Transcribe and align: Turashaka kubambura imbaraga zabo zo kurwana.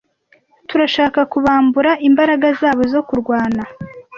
Turashaka 0.67 1.19
kubambura 1.31 1.91
imbaraga 2.07 2.47
zabo 2.59 2.83
zo 2.93 3.01
kurwana. 3.07 3.63